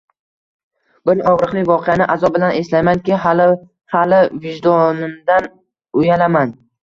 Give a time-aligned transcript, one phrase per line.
[1.09, 3.47] Bir og'riqli voqeani azob bilan eslaymanki, xali
[3.95, 5.49] xali vijdonimdan
[6.01, 6.57] uyalaman